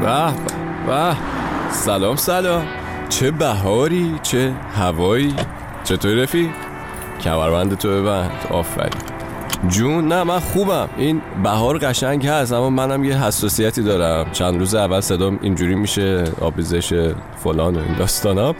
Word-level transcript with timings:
به 0.00 0.32
به. 0.86 1.16
سلام 1.70 2.16
سلام. 2.16 2.64
چه 3.08 3.30
بهاری 3.30 4.14
چه 4.22 4.52
هوایی. 4.74 5.34
چطوری 5.84 6.22
رفی؟ 6.22 6.50
کمربند 7.20 7.78
تو 7.78 7.88
ببند. 7.88 8.30
آفرین. 8.50 8.92
جون 9.68 10.08
نه 10.08 10.24
من 10.24 10.38
خوبم. 10.38 10.88
این 10.96 11.22
بهار 11.42 11.78
قشنگ 11.78 12.26
هست 12.26 12.52
اما 12.52 12.70
منم 12.70 13.04
یه 13.04 13.24
حساسیتی 13.24 13.82
دارم. 13.82 14.30
چند 14.32 14.58
روز 14.58 14.74
اول 14.74 15.00
صدام 15.00 15.38
اینجوری 15.42 15.74
میشه 15.74 16.24
آبیزش 16.40 17.12
فلان 17.36 17.76
و 17.76 17.78
این 17.78 17.96
داستانا. 17.98 18.54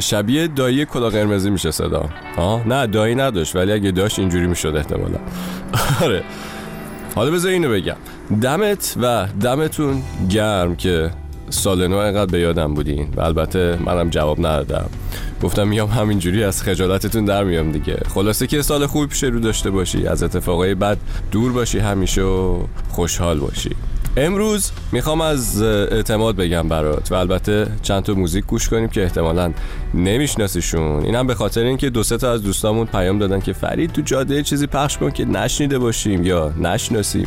شبیه 0.00 0.48
دایی 0.48 0.84
کلا 0.84 1.10
قرمزی 1.10 1.50
میشه 1.50 1.70
صدا. 1.70 2.08
آه 2.36 2.68
نه 2.68 2.86
دایی 2.86 3.14
نداشت 3.14 3.56
ولی 3.56 3.72
اگه 3.72 3.90
داشت 3.90 4.18
اینجوری 4.18 4.46
می‌شد 4.46 4.74
احتمالا. 4.76 5.18
آره. 6.04 6.22
حالا 7.16 7.30
بذار 7.30 7.50
اینو 7.50 7.70
بگم. 7.70 7.96
دمت 8.40 8.96
و 9.02 9.26
دمتون 9.40 10.02
گرم 10.30 10.76
که 10.76 11.10
سال 11.50 11.86
نو 11.86 11.96
اینقدر 11.96 12.32
به 12.32 12.40
یادم 12.40 12.74
بودین 12.74 13.08
و 13.16 13.20
البته 13.20 13.78
منم 13.84 14.10
جواب 14.10 14.38
ندادم. 14.38 14.90
گفتم 15.42 15.68
میام 15.68 15.88
همینجوری 15.88 16.44
از 16.44 16.62
خجالتتون 16.62 17.24
در 17.24 17.44
میام 17.44 17.72
دیگه. 17.72 17.96
خلاصه 18.14 18.46
که 18.46 18.62
سال 18.62 18.86
خوبی 18.86 19.06
پیش 19.06 19.24
رو 19.24 19.40
داشته 19.40 19.70
باشی 19.70 20.06
از 20.06 20.22
اتفاقای 20.22 20.74
بد 20.74 20.98
دور 21.30 21.52
باشی 21.52 21.78
همیشه 21.78 22.22
و 22.22 22.62
خوشحال 22.88 23.38
باشی. 23.38 23.70
امروز 24.16 24.70
می‌خوام 24.92 25.20
از 25.20 25.62
اعتماد 25.62 26.36
بگم 26.36 26.68
برات 26.68 27.12
و 27.12 27.14
البته 27.14 27.66
چند 27.82 28.02
تا 28.02 28.14
موزیک 28.14 28.46
گوش 28.46 28.68
کنیم 28.68 28.88
که 28.88 29.02
احتمالا 29.02 29.52
نمیشناسیشون. 29.94 31.04
اینم 31.04 31.26
به 31.26 31.34
خاطر 31.34 31.60
اینکه 31.60 31.90
دو 31.90 32.02
سه 32.02 32.16
تا 32.16 32.32
از 32.32 32.42
دوستامون 32.42 32.86
پیام 32.86 33.18
دادن 33.18 33.40
که 33.40 33.52
فرید 33.52 33.92
تو 33.92 34.02
جاده 34.02 34.42
چیزی 34.42 34.66
پخش 34.66 34.98
کن 34.98 35.10
که 35.10 35.24
نشنیده 35.24 35.78
باشیم 35.78 36.24
یا 36.24 36.52
نشناسیم. 36.60 37.26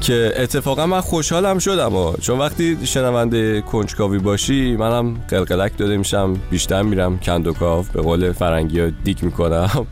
که 0.00 0.32
اتفاقا 0.36 0.86
من 0.86 1.00
خوشحالم 1.00 1.58
شدم 1.58 1.94
و 1.94 2.16
چون 2.16 2.38
وقتی 2.38 2.78
شنونده 2.84 3.60
کنجکاوی 3.60 4.18
باشی 4.18 4.76
منم 4.76 5.14
قلقلک 5.28 5.78
داده 5.78 5.96
میشم 5.96 6.34
بیشتر 6.50 6.82
میرم 6.82 7.18
کندوکاو 7.18 7.84
به 7.92 8.02
قول 8.02 8.32
فرنگی 8.32 8.80
ها 8.80 8.90
دیک 9.04 9.24
می‌کنم. 9.24 9.86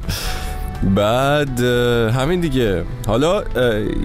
بعد 0.95 1.61
همین 2.11 2.41
دیگه. 2.41 2.85
حالا 3.07 3.45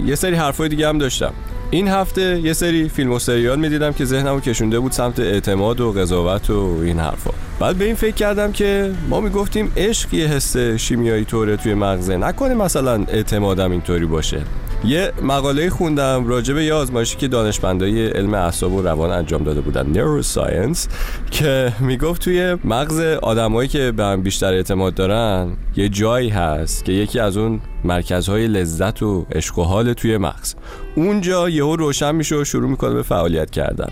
یه 0.05 0.16
سری 0.16 0.36
حرفای 0.36 0.70
دیگه 0.70 0.88
هم 0.88 0.98
داشتم. 0.98 1.33
این 1.72 1.88
هفته 1.88 2.39
یه 2.39 2.53
سری 2.53 2.89
فیلم 2.89 3.12
و 3.12 3.20
سریال 3.20 3.59
می‌دیدم 3.59 3.94
که 3.94 4.06
ذهنمو 4.06 4.39
کشونده 4.39 4.80
بود 4.80 4.92
سمت 4.92 5.20
اعتماد 5.20 5.81
و 5.81 5.92
قضاوت 5.92 6.50
و 6.50 6.80
این 6.84 7.00
حرفا. 7.00 7.31
بعد 7.59 7.75
به 7.75 7.85
این 7.85 7.95
فکر 7.95 8.15
کردم 8.15 8.52
که 8.52 8.91
ما 9.09 9.21
می‌گفتیم 9.21 9.71
عشق 9.77 10.13
یه 10.13 10.27
حس 10.27 10.57
شیمیایی 10.57 11.25
طوره 11.25 11.57
توی 11.57 11.73
مغزه. 11.73 12.17
نکنه 12.17 12.53
مثلا 12.53 13.05
اعتمادم 13.07 13.71
اینطوری 13.71 14.05
باشه. 14.05 14.41
یه 14.85 15.11
مقاله 15.21 15.69
خوندم 15.69 16.27
راجع 16.27 16.53
به 16.53 16.65
یه 16.65 16.73
آزمایشی 16.73 17.17
که 17.17 17.27
دانشمندای 17.27 18.07
علم 18.07 18.33
اعصاب 18.33 18.73
و 18.73 18.81
روان 18.81 19.11
انجام 19.11 19.43
داده 19.43 19.61
بودن 19.61 20.21
ساینس 20.21 20.87
که 21.31 21.73
می‌گفت 21.80 22.21
توی 22.21 22.57
مغز 22.63 22.99
آدمایی 22.99 23.69
که 23.69 23.91
به 23.91 24.03
هم 24.03 24.21
بیشتر 24.21 24.53
اعتماد 24.53 24.93
دارن 24.93 25.52
یه 25.75 25.89
جایی 25.89 26.30
هست 26.30 26.85
که 26.85 26.91
یکی 26.91 27.19
از 27.19 27.37
اون 27.37 27.61
مرکزهای 27.83 28.47
لذت 28.47 29.03
و 29.03 29.25
عشق 29.31 29.59
و 29.59 29.63
حال 29.63 29.93
توی 29.93 30.17
مغز. 30.17 30.55
اونجا 30.95 31.49
یهو 31.49 31.75
روشن 31.75 32.15
میشه 32.15 32.35
و 32.35 32.43
شروع 32.43 32.69
می‌کنه 32.69 32.93
به 32.93 33.03
فعالیت 33.03 33.52
کردن. 33.52 33.89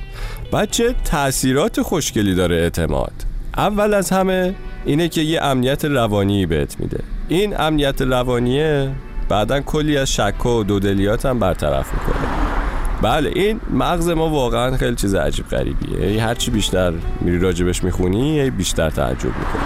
بچه 0.54 0.96
تاثیرات 1.06 1.82
خوشگلی 1.82 2.36
داره 2.36 2.56
اعتماد؟ 2.56 3.14
اول 3.58 3.94
از 3.94 4.10
همه 4.10 4.56
اینه 4.86 5.10
که 5.10 5.22
یه 5.22 5.44
امنیت 5.44 5.86
روانی 5.86 6.46
بهت 6.46 6.80
میده. 6.80 7.04
این 7.28 7.60
امنیت 7.60 8.02
روانیه 8.02 8.92
بعدا 9.30 9.60
کلی 9.62 9.98
از 9.98 10.14
شک 10.14 10.46
و 10.46 10.64
دودلیات 10.64 11.26
هم 11.26 11.40
برطرف 11.40 11.94
می‌کنه. 11.94 12.28
بله 13.02 13.32
این 13.36 13.60
مغز 13.74 14.10
ما 14.10 14.30
واقعا 14.30 14.78
خیلی 14.78 14.96
چیز 14.96 15.16
عجیب 15.16 15.48
غریبیه. 15.48 16.24
هرچی 16.24 16.52
بیشتر 16.52 16.94
میری 17.22 17.40
راجبش 17.40 17.84
می‌خونی 17.84 18.50
بیشتر 18.50 18.90
تعجب 18.90 19.26
می‌کنی. 19.26 19.62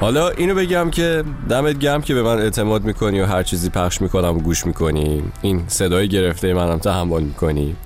حالا 0.00 0.28
اینو 0.28 0.54
بگم 0.54 0.90
که 0.90 1.24
دمت 1.48 1.78
گم 1.78 2.00
که 2.00 2.14
به 2.14 2.22
من 2.22 2.38
اعتماد 2.38 2.84
می‌کنی 2.84 3.20
و 3.20 3.26
هر 3.26 3.42
چیزی 3.42 3.70
پخش 3.70 4.00
می‌کنم 4.00 4.36
و 4.36 4.40
گوش 4.40 4.66
می‌کنی. 4.66 5.22
این 5.42 5.64
صدای 5.66 6.08
گرفته 6.08 6.54
منم 6.54 6.78
تحمل 6.78 7.22
می‌کنی. 7.22 7.76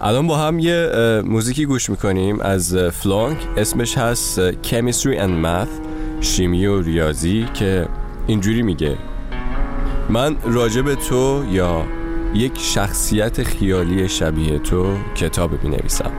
الان 0.00 0.26
با 0.26 0.36
هم 0.36 0.58
یه 0.58 0.90
موزیکی 1.24 1.64
گوش 1.64 1.90
می‌کنیم 1.90 2.40
از 2.40 2.76
فلانک. 2.76 3.38
اسمش 3.56 3.98
هست 3.98 4.52
Chemistry 4.52 5.18
and 5.18 5.44
Math. 5.44 5.86
شیمی 6.20 6.66
و 6.66 6.82
ریاضی 6.82 7.46
که 7.54 7.88
اینجوری 8.26 8.62
میگه. 8.62 8.96
من 10.10 10.36
راجب 10.44 10.94
تو 10.94 11.44
یا 11.50 11.84
یک 12.34 12.52
شخصیت 12.58 13.42
خیالی 13.42 14.08
شبیه 14.08 14.58
تو 14.58 14.96
کتاب 15.14 15.64
می 15.64 15.70
نویسم 15.70 16.10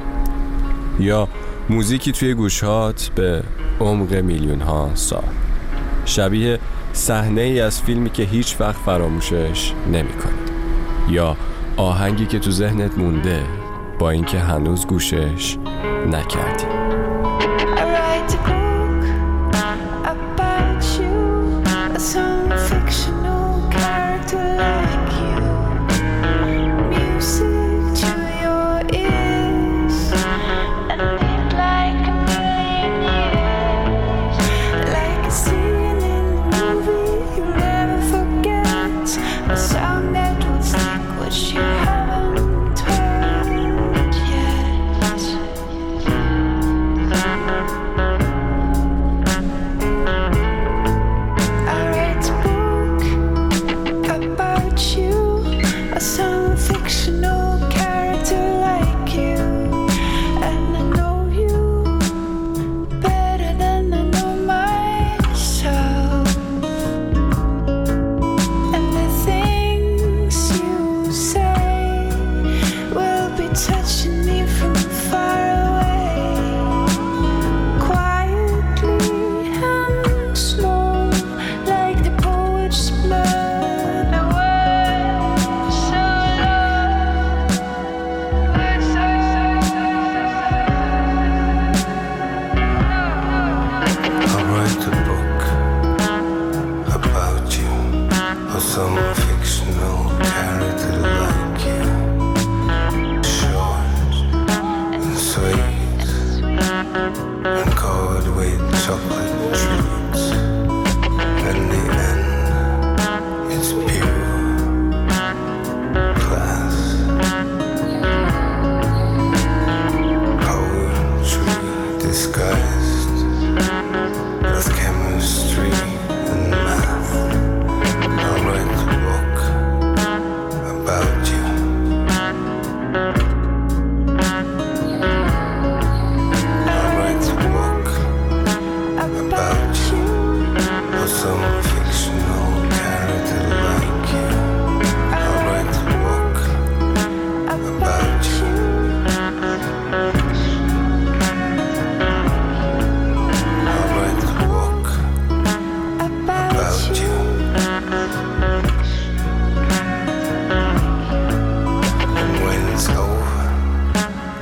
یا 0.99 1.27
موزیکی 1.69 2.11
توی 2.11 2.33
گوشهات 2.33 3.11
به 3.15 3.43
عمق 3.79 4.13
میلیون 4.13 4.61
ها 4.61 4.91
سال. 4.93 5.23
شبیه 6.05 6.59
صحنه 6.93 7.41
ای 7.41 7.61
از 7.61 7.81
فیلمی 7.81 8.09
که 8.09 8.23
هیچ 8.23 8.55
وقت 8.59 8.75
فراموشش 8.85 9.73
نمی 9.93 10.13
کنی. 10.13 11.15
یا 11.15 11.37
آهنگی 11.77 12.25
که 12.25 12.39
تو 12.39 12.51
ذهنت 12.51 12.97
مونده. 12.97 13.43
با 13.99 14.09
اینکه 14.09 14.39
هنوز 14.39 14.87
گوشش 14.87 15.57
نکردی 16.11 17.06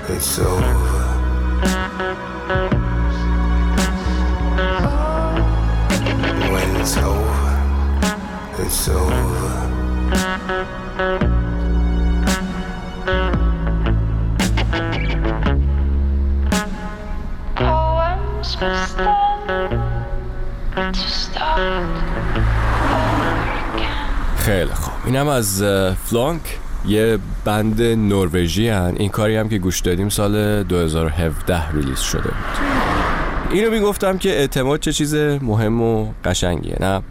It's 0.08 0.40
over. 0.40 0.85
خیلی 24.38 24.74
خوب. 24.74 24.94
اینم 25.06 25.28
از 25.28 25.64
فلانک. 26.06 26.42
یه 26.88 27.18
بند 27.46 27.82
نروژی. 27.82 28.70
این 28.70 29.10
کاری 29.10 29.36
هم 29.36 29.50
که 29.50 29.58
گوش 29.58 29.80
دادیم 29.80 30.10
سال 30.10 30.64
2017 30.64 31.72
ریلیز 31.72 32.00
شده 32.00 32.22
بود. 32.22 32.36
اینو 33.52 33.72
می‌گفتم 33.72 34.18
که 34.18 34.30
اعتماد 34.30 34.80
چه 34.80 34.94
چیز 34.94 35.16
مهم 35.16 35.82
و 35.82 36.14
قشنگیه 36.26 36.78
نه؟ 36.80 37.02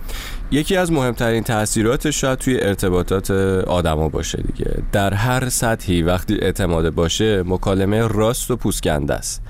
یکی 0.51 0.77
از 0.77 0.93
مهمترین 0.93 1.43
تاثیراتش 1.43 2.21
شاید 2.21 2.39
توی 2.39 2.61
ارتباطات 2.61 3.31
آدما 3.67 4.09
باشه 4.09 4.43
دیگه. 4.43 4.83
در 4.93 5.15
هر 5.15 5.49
سطحی 5.49 6.03
وقتی 6.03 6.35
اعتماد 6.35 6.91
باشه 6.91 7.43
مکالمه 7.47 8.09
راست 8.09 8.51
و 8.51 8.57
پوسکنده 8.57 9.15
است. 9.15 9.43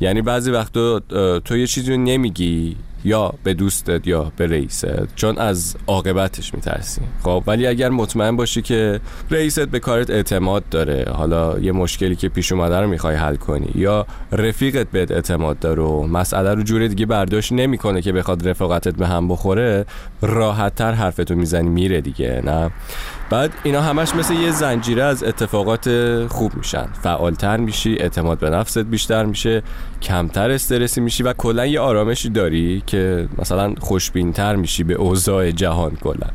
یعنی 0.00 0.22
بعضی 0.22 0.50
وقتا 0.50 1.00
تو 1.44 1.56
یه 1.56 1.66
چیزی 1.66 1.92
رو 1.92 1.96
نمیگی 1.96 2.76
یا 3.04 3.34
به 3.44 3.54
دوستت 3.54 4.06
یا 4.06 4.32
به 4.36 4.46
رئیست 4.46 5.14
چون 5.14 5.38
از 5.38 5.76
عاقبتش 5.86 6.54
میترسی. 6.54 7.00
خب 7.22 7.42
ولی 7.46 7.66
اگر 7.66 7.88
مطمئن 7.88 8.36
باشی 8.36 8.62
که 8.62 9.00
رئیست 9.30 9.60
به 9.68 9.80
کارت 9.80 10.10
اعتماد 10.10 10.68
داره 10.70 11.04
حالا 11.12 11.58
یه 11.58 11.72
مشکلی 11.72 12.16
که 12.16 12.28
پیش 12.28 12.52
اومده 12.52 12.80
رو 12.80 12.88
می‌خوای 12.88 13.16
حل 13.16 13.36
کنی 13.36 13.70
یا 13.74 14.06
رفیقت 14.32 14.90
بهت 14.90 15.10
اعتماد 15.10 15.58
داره 15.58 15.82
و 15.82 16.06
مسئله 16.06 16.54
رو 16.54 16.62
جور 16.62 16.86
دیگه 16.86 17.06
برداشت 17.06 17.52
نمی‌کنه 17.52 18.02
که 18.02 18.12
بخواد 18.12 18.48
رفاقتت 18.48 18.96
به 18.96 19.06
هم 19.06 19.28
بخوره 19.28 19.86
راحتتر 20.22 20.92
حرفتو 20.92 21.34
می‌زنی 21.34 21.68
میره 21.68 22.00
دیگه 22.00 22.42
نه؟ 22.44 22.70
بعد 23.30 23.52
اینا 23.62 23.80
همش 23.80 24.14
مثل 24.14 24.34
یه 24.34 24.50
زنجیره 24.50 25.02
از 25.02 25.24
اتفاقات 25.24 25.88
خوب 26.26 26.54
میشن. 26.56 26.86
فعالتر 27.02 27.56
میشی 27.56 27.96
اعتماد 27.96 28.38
به 28.38 28.50
نفست 28.50 28.78
بیشتر 28.78 29.24
میشه 29.24 29.62
کمتر 30.02 30.50
استرسی 30.50 31.00
میشی 31.00 31.22
و 31.22 31.32
کلا 31.32 31.66
یه 31.66 31.80
آرامشی 31.80 32.28
داری 32.28 32.82
که 32.86 33.28
مثلا 33.38 33.74
خوشبینتر 33.80 34.56
میشی 34.56 34.84
به 34.84 34.94
اوضاع 34.94 35.50
جهان 35.50 35.96
کلا. 35.96 36.26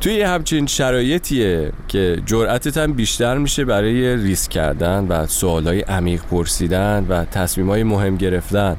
توی 0.00 0.14
یه 0.14 0.28
همچین 0.28 0.66
شرایطیه 0.66 1.72
که 1.88 2.22
جرأتت 2.26 2.76
هم 2.76 2.92
بیشتر 2.92 3.38
میشه 3.38 3.64
برای 3.64 4.16
ریسک 4.16 4.50
کردن 4.50 5.06
و 5.08 5.26
سوالای 5.26 5.80
عمیق 5.80 6.22
پرسیدن 6.30 7.06
و 7.08 7.24
تصمیمای 7.24 7.82
مهم 7.82 8.16
گرفتن. 8.16 8.76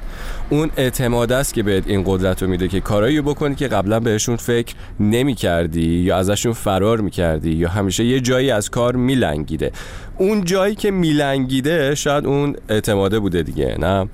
اون 0.52 0.72
اعتماد 0.78 1.32
است 1.32 1.54
که 1.54 1.64
بهت 1.64 1.88
این 1.88 2.04
قدرت 2.06 2.44
رو 2.44 2.50
میده 2.50 2.68
که 2.68 2.80
کارایی 2.80 3.18
رو 3.18 3.24
بکنی 3.24 3.56
که 3.56 3.68
قبلا 3.68 4.00
بهشون 4.00 4.36
فکر 4.36 4.76
نمی 5.00 5.36
کردی 5.36 5.88
یا 5.88 6.18
ازشون 6.18 6.54
فرار 6.54 7.02
می 7.02 7.12
کردی 7.12 7.52
یا 7.52 7.70
همیشه 7.70 8.06
یه 8.06 8.20
جایی 8.20 8.52
از 8.52 8.70
کار 8.70 8.96
میلنگیده. 8.96 9.72
اون 10.18 10.44
جایی 10.44 10.76
که 10.76 10.92
میلنگیده 10.92 11.96
شاید 11.96 12.26
اون 12.26 12.56
اعتماده 12.70 13.20
بوده 13.20 13.44
دیگه 13.44 13.78
نه؟ 13.80 14.10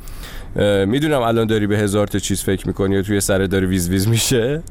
می‌دونم 0.85 1.21
الان 1.21 1.47
داری 1.47 1.67
به 1.67 1.77
هزار 1.77 2.07
تا 2.07 2.19
چیز 2.19 2.43
فکر 2.43 2.67
می‌کنی 2.67 2.97
و 2.97 3.01
توی 3.01 3.21
سر 3.21 3.37
داری 3.37 3.65
ویز 3.65 3.89
ویز 3.89 4.07
میشه. 4.07 4.63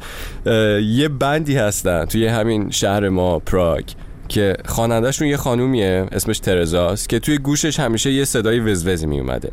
یه 0.83 1.09
بندی 1.09 1.57
هستن 1.57 2.05
توی 2.05 2.27
همین 2.27 2.71
شهر 2.71 3.09
ما 3.09 3.39
پراگ 3.39 3.85
که 4.29 4.57
خوانندهشون 4.65 5.29
یه 5.29 5.37
خانومیه 5.37 6.07
اسمش 6.13 6.39
ترزاست 6.39 7.09
که 7.09 7.19
توی 7.19 7.39
گوشش 7.39 7.81
همیشه 7.81 8.13
یه 8.13 8.25
صدای 8.25 8.61
وزوزی 8.61 9.07
میومده 9.07 9.53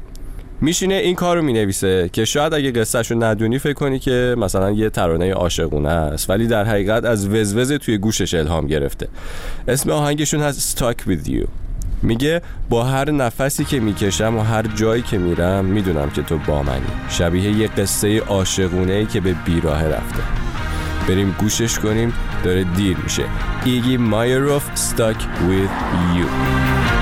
میشینه 0.64 0.94
این 0.94 1.16
کار 1.16 1.38
رو 1.38 1.44
می‌نویسه 1.44 2.10
که 2.14 2.26
شاید 2.26 2.54
اگه 2.54 2.72
قصهش 2.72 3.12
رو 3.12 3.24
ندونی 3.24 3.60
فکر 3.60 3.74
کنی 3.74 4.00
که 4.00 4.36
مثلا 4.38 4.72
یه 4.72 4.90
ترانه 4.90 5.34
عاشقونه 5.34 5.90
است 5.90 6.30
ولی 6.30 6.48
در 6.48 6.64
حقیقت 6.64 7.06
از 7.06 7.28
وزوز 7.28 7.72
توی 7.72 7.98
گوشش 7.98 8.34
الهام 8.34 8.68
گرفته. 8.68 9.08
اسم 9.68 9.90
آهنگشون 9.90 10.42
هست 10.42 10.78
Stuck 10.78 11.10
With 11.10 11.30
You. 11.30 11.48
میگه 12.02 12.42
با 12.70 12.84
هر 12.84 13.12
نفسی 13.12 13.66
که 13.66 13.80
می‌کشم 13.80 14.38
و 14.38 14.42
هر 14.42 14.68
جایی 14.76 15.02
که 15.02 15.18
میرم 15.18 15.66
می‌دونم 15.66 16.10
که 16.10 16.22
تو 16.22 16.38
با 16.38 16.64
منی. 16.64 16.82
شبیه 17.10 17.52
یه 17.52 17.68
قصه 17.68 18.20
عاشقونه 18.20 18.94
ای 18.94 19.06
که 19.06 19.22
به 19.22 19.36
بیراه 19.46 19.88
رفته. 19.88 20.24
بریم 21.08 21.36
گوشش 21.40 21.80
کنیم 21.80 22.14
داره 22.44 22.64
دیر 22.64 22.98
میشه. 23.04 23.24
ایگی 23.66 23.98
مایروف 23.98 24.64
Stuck 24.76 25.20
With 25.50 25.74
You. 26.18 26.93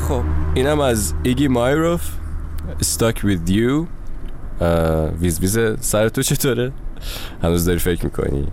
خوب 0.00 0.22
اینم 0.54 0.80
از 0.80 1.14
ایگی 1.22 1.48
مایروف 1.48 2.02
Stuck 2.82 3.16
with 3.16 3.50
you 3.50 3.86
ویز 5.20 5.40
ویز 5.40 5.58
سر 5.80 6.08
تو 6.08 6.22
چطوره؟ 6.22 6.72
هنوز 7.42 7.64
داری 7.64 7.78
فکر 7.78 8.04
می‌کنی؟ 8.04 8.46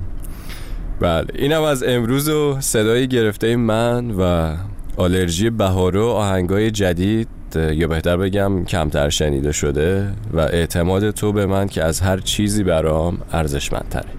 بله 1.00 1.28
اینم 1.34 1.62
از 1.62 1.84
امروز 1.84 2.30
و 2.30 2.58
صدای 2.60 3.08
گرفته 3.08 3.56
من 3.56 4.12
و 4.12 4.54
آلرژی 4.98 5.50
بهار 5.50 5.98
و 5.98 6.06
آهنگای 6.06 6.72
جدید 6.72 7.28
یا 7.56 7.88
بهتر 7.88 8.18
بگم 8.18 8.66
کمتر 8.66 9.10
شنیده 9.10 9.52
شده 9.52 10.12
و 10.34 10.40
اعتماد 10.40 11.12
تو 11.12 11.32
به 11.32 11.46
من 11.46 11.68
که 11.68 11.84
از 11.84 12.02
هر 12.02 12.18
چیزی 12.18 12.64
برام 12.64 13.18
ارزشمندتره 13.32 14.10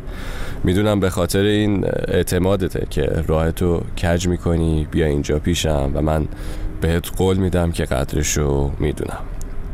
می‌دونم 0.65 1.01
به 1.01 1.11
خاطر 1.11 1.43
این 1.43 1.85
اعتمادته 2.09 2.87
که 2.91 3.25
راه 3.27 3.53
تو 3.53 3.81
کج 4.03 4.29
می‌کنی 4.29 4.89
بیا 4.91 5.07
اینجا 5.07 5.39
پیشم 5.39 5.91
و 5.95 6.03
من 6.03 6.29
بهت 6.81 7.17
قول 7.17 7.37
میدم 7.37 7.73
که 7.73 7.85
قدرشو 7.85 8.71
می‌دونم. 8.79 9.21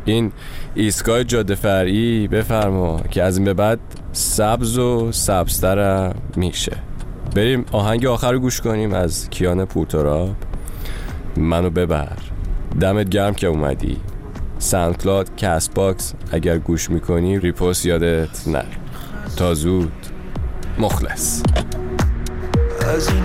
این 0.05 0.31
ایستگاه 0.75 1.23
جاده 1.23 1.55
فرعی 1.55 2.27
بفرما 2.27 3.01
که 3.11 3.23
از 3.23 3.37
این 3.37 3.45
به 3.45 3.53
بعد 3.53 3.79
سبز 4.11 4.77
و 4.77 5.11
سبزترم 5.11 6.15
میشه. 6.35 6.77
بریم 7.35 7.65
آهنگ 7.71 8.05
آخر 8.05 8.31
رو 8.31 8.39
گوش 8.39 8.61
کنیم 8.61 8.93
از 8.93 9.29
کیان 9.29 9.65
پورتراب 9.65 10.35
منو 11.37 11.69
ببر. 11.69 12.17
دمت 12.81 13.09
گرم 13.09 13.33
که 13.33 13.47
اومدی. 13.47 13.97
SoundCloud 14.59 15.35
Castbox 15.35 16.13
اگر 16.31 16.57
گوش 16.57 16.89
می‌کنی 16.89 17.39
repost 17.39 17.85
یادت 17.85 18.47
نره 18.47 18.65
تا 19.37 19.53
زود. 19.53 19.91
مخلص. 20.79 21.41
از 22.95 23.07
این 23.07 23.23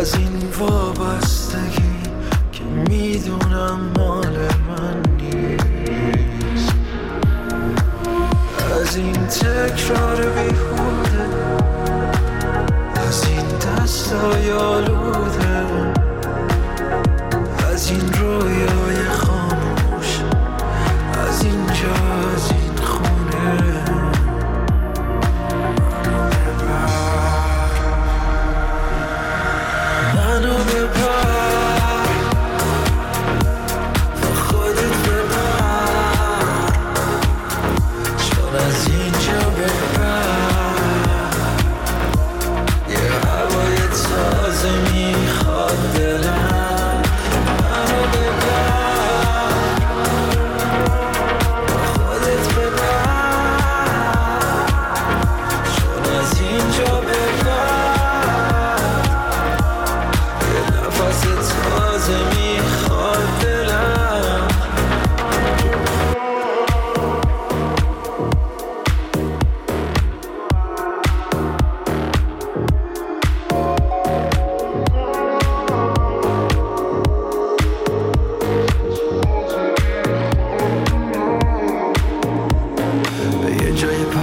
از 0.00 0.14
این 0.14 0.42
وابستگی 0.58 1.92
که 2.52 2.64
می‌دونم 2.64 3.80
مال 3.98 4.36
من 4.68 5.02
نیست. 5.20 6.74
از 8.80 8.96
این 8.96 9.26
تکرار 9.26 10.16
بیهوده 10.16 11.28
از 13.08 13.24
این 13.28 13.46
دستای 13.58 14.52
آلوده 14.52 15.64
از 17.72 17.90
این 17.90 18.12
رویای 18.12 18.96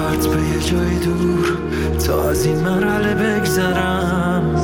پرت 0.02 0.28
به 0.28 0.42
یه 0.42 0.60
جای 0.60 1.00
دور 1.00 1.58
تا 2.08 2.30
از 2.30 2.46
این 2.46 2.60
مرحله 2.60 3.16
بگذرم. 3.16 4.56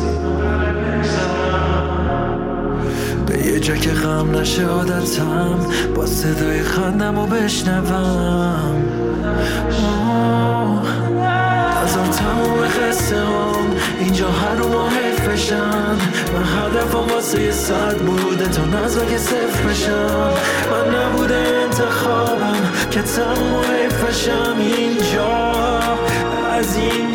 به 3.28 3.38
یه 3.38 3.60
جا 3.60 3.76
که 3.76 3.90
غم 3.90 4.32
نشه 4.32 4.66
عادتم 4.66 5.60
با 5.96 6.06
صدای 6.06 6.64
خندم 6.64 7.18
و 7.18 7.26
بشنوم 7.26 8.84
نظر 11.84 12.08
تموم 12.08 12.68
قصه 12.68 13.16
هم 13.16 13.66
اینجا 14.00 14.32
هر 14.32 14.56
ماه 14.56 14.97
بشن 15.48 15.98
من 16.34 16.44
هدفم 16.44 17.14
واسه 17.14 17.52
صد 17.52 17.98
بوده. 17.98 18.48
تا 18.48 18.66
نظر 18.66 19.06
که 19.06 19.18
صفر 19.18 19.64
بشم. 19.70 20.34
من 20.72 20.96
نبوده 20.96 21.36
انتخابم. 21.36 22.58
که 22.92 23.02
تموم 23.02 23.62
حیف 23.62 24.04
بشم 24.04 24.56
اینجا. 24.60 25.54
از 26.52 26.78
اینجا 26.78 27.07